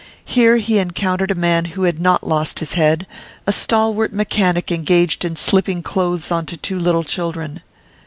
Here 0.25 0.57
he 0.57 0.79
encountered 0.79 1.29
a 1.29 1.35
man 1.35 1.65
who 1.77 1.83
had 1.83 1.99
not 1.99 2.25
lost 2.27 2.57
his 2.57 2.73
head, 2.73 3.05
a 3.45 3.51
stalwart 3.53 4.11
mechanic 4.11 4.71
engaged 4.71 5.23
in 5.23 5.35
slipping 5.35 5.83
clothes 5.83 6.31
on 6.31 6.47
to 6.47 6.57
two 6.57 6.79
little 6.79 7.03
children. 7.03 7.61